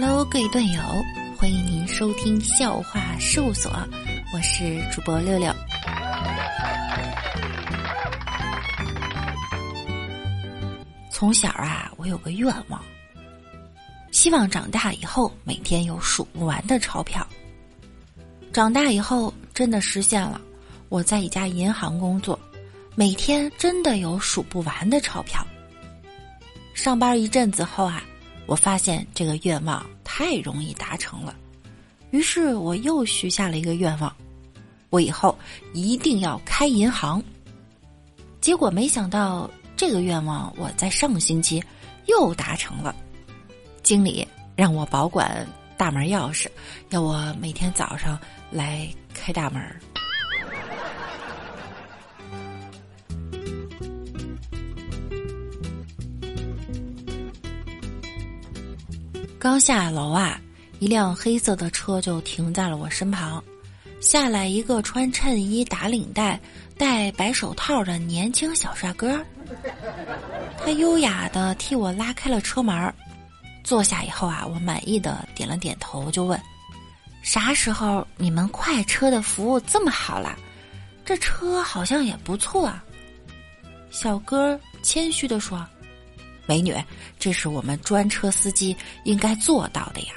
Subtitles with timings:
[0.00, 0.80] Hello，各位段友，
[1.36, 3.72] 欢迎您收听笑话事务所，
[4.32, 5.52] 我是主播六六。
[11.10, 12.80] 从小啊，我有个愿望，
[14.12, 17.26] 希望长大以后每天有数不完的钞票。
[18.52, 20.40] 长大以后真的实现了，
[20.90, 22.38] 我在一家银行工作，
[22.94, 25.44] 每天真的有数不完的钞票。
[26.72, 28.04] 上班一阵子后啊，
[28.48, 31.36] 我发现这个愿望太容易达成了，
[32.10, 34.12] 于是我又许下了一个愿望，
[34.90, 35.38] 我以后
[35.72, 37.22] 一定要开银行。
[38.40, 39.48] 结果没想到。
[39.78, 41.62] 这个愿望我在上个星期
[42.06, 42.92] 又达成了，
[43.84, 46.48] 经理让我保管大门钥匙，
[46.90, 48.18] 要我每天早上
[48.50, 49.62] 来开大门。
[59.40, 60.40] 刚下楼啊，
[60.80, 63.42] 一辆黑色的车就停在了我身旁，
[64.00, 66.40] 下来一个穿衬衣打领带、
[66.76, 69.24] 戴白手套的年轻小帅哥。
[70.58, 72.92] 他优雅的替我拉开了车门，
[73.62, 76.40] 坐下以后啊，我满意的点了点头，就问
[77.22, 80.36] ：“啥时候你们快车的服务这么好了？
[81.04, 82.84] 这车好像也不错啊。”
[83.92, 85.64] 小哥谦虚的说
[86.48, 86.74] ：“美女，
[87.18, 90.14] 这是我们专车司机应该做到的呀。”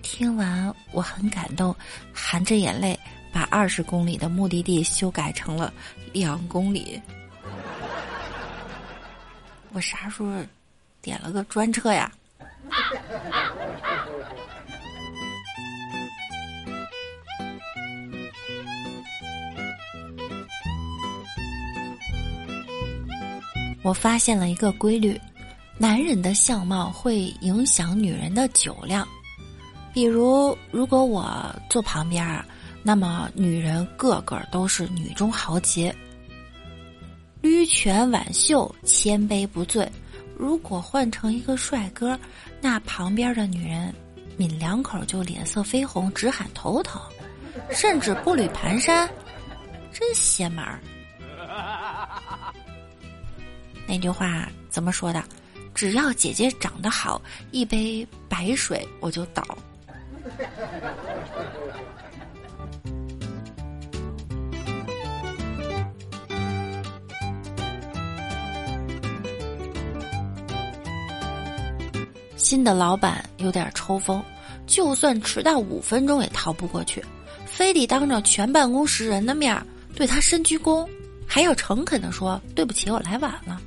[0.00, 1.74] 听完我很感动，
[2.12, 2.96] 含着眼泪
[3.32, 5.72] 把二十公里的目的地修改成了
[6.12, 7.00] 两公里。
[9.72, 10.30] 我啥时候
[11.00, 12.12] 点了个专车呀？
[23.82, 25.20] 我发现了一个规律：
[25.76, 29.06] 男人的相貌会影响女人的酒量。
[29.92, 32.44] 比如，如果我坐旁边啊，
[32.82, 35.94] 那么女人个个都是女中豪杰。
[37.40, 39.90] 驴泉挽袖，千杯不醉。
[40.38, 42.18] 如果换成一个帅哥，
[42.60, 43.92] 那旁边的女人
[44.36, 47.00] 抿两口就脸色绯红，直喊头疼，
[47.70, 49.08] 甚至步履蹒跚，
[49.92, 50.80] 真邪门儿。
[53.92, 55.22] 那句话怎么说的？
[55.74, 57.20] 只要姐姐长得好，
[57.50, 59.46] 一杯白水我就倒。
[72.34, 74.24] 新的老板有点抽风，
[74.66, 77.04] 就算迟到五分钟也逃不过去，
[77.44, 79.54] 非得当着全办公室人的面
[79.94, 80.88] 对他深鞠躬，
[81.26, 83.60] 还要诚恳的说对不起，我来晚了。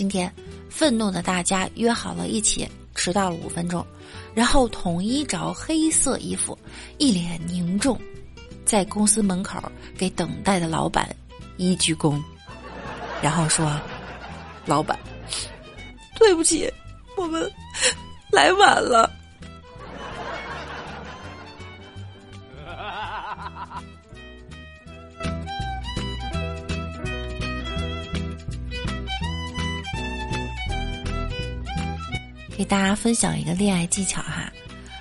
[0.00, 0.32] 今天，
[0.70, 3.86] 愤怒的大家约好了一起迟到了五分钟，
[4.34, 6.58] 然后统一着黑色衣服，
[6.96, 8.00] 一脸凝重，
[8.64, 9.60] 在公司门口
[9.98, 11.14] 给等待的老板
[11.58, 12.18] 一鞠躬，
[13.20, 13.78] 然后说
[14.64, 14.98] ：“老板，
[16.18, 16.72] 对不起。”
[17.14, 17.52] 我们
[18.32, 19.12] 来晚了，
[32.60, 34.52] 给大家分享一个恋爱技巧哈。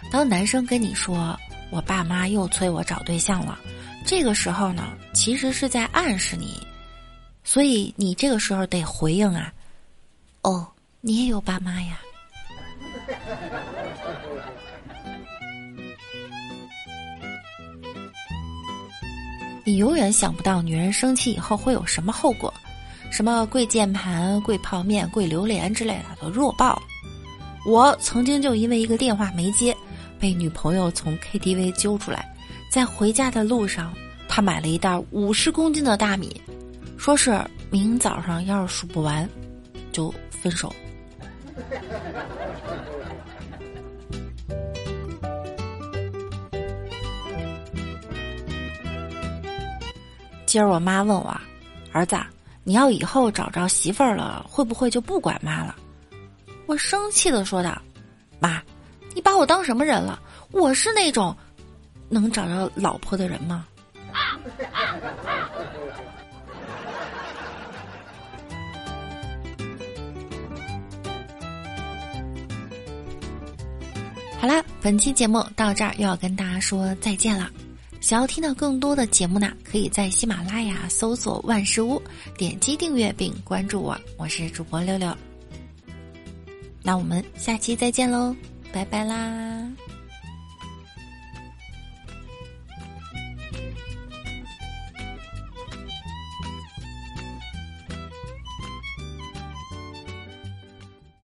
[0.09, 1.37] 当男生跟你说
[1.69, 3.59] “我爸妈又催我找对象了”，
[4.07, 6.65] 这个时候呢，其实是在暗示你，
[7.43, 9.51] 所以你这个时候得回应啊
[10.43, 10.65] ，“哦，
[11.01, 11.99] 你也有爸妈呀。”
[19.65, 22.53] 你永远想不到女人生气以后会有什么后果，
[23.11, 26.83] 什么跪键盘、跪泡面、跪榴莲之类的都弱爆了。
[27.65, 29.75] 我曾经就因为一个电话没接，
[30.19, 32.33] 被女朋友从 KTV 揪出来，
[32.71, 33.93] 在回家的路上，
[34.27, 36.41] 他买了一袋五十公斤的大米，
[36.97, 37.39] 说是
[37.69, 39.29] 明早上要是数不完，
[39.91, 40.73] 就分手。
[50.45, 51.39] 今儿我妈问我，
[51.91, 52.17] 儿子，
[52.63, 55.75] 你要以后找着媳妇儿了，会不会就不管妈了？
[56.69, 57.81] 我生气的说道
[58.39, 58.61] ：“妈，
[59.15, 60.21] 你把我当什么人了？
[60.51, 61.35] 我是那种
[62.09, 63.65] 能找着老婆的人吗？”
[74.39, 77.49] 好啦，本期节目到这儿又要跟大家说再见了。
[77.99, 81.99] 想要听到更多的节目呢，可以在喜马拉雅搜索“万事屋”，
[82.37, 83.99] 点击订阅并关注我。
[84.17, 85.11] 我是主播六六，
[86.83, 88.35] 那我们下期再见喽。
[88.71, 89.67] 拜拜啦。